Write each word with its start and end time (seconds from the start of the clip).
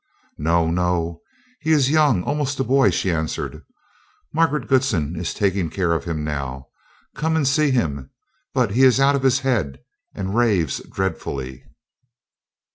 "No, 0.39 0.71
no, 0.71 1.21
he 1.59 1.71
is 1.71 1.91
young, 1.91 2.23
almost 2.23 2.59
a 2.59 2.63
boy," 2.63 2.89
she 2.89 3.11
answered. 3.11 3.63
"Margaret 4.33 4.67
Goodsen 4.67 5.15
is 5.15 5.31
taking 5.31 5.69
care 5.69 5.93
of 5.93 6.05
him 6.05 6.23
now. 6.23 6.69
Come 7.15 7.35
and 7.35 7.47
see 7.47 7.69
him, 7.69 8.09
but 8.51 8.71
he 8.71 8.81
is 8.83 8.99
out 8.99 9.15
of 9.15 9.21
his 9.21 9.41
head, 9.41 9.77
and 10.15 10.35
raves 10.35 10.79
dreadfully." 10.91 11.65